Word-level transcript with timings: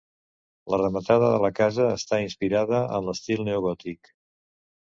La 0.73 0.79
rematada 0.81 1.27
de 1.33 1.43
la 1.43 1.51
casa 1.59 1.87
està 1.99 2.21
inspirada 2.23 2.81
en 2.99 3.11
l'estil 3.11 3.47
neogòtic. 3.51 4.15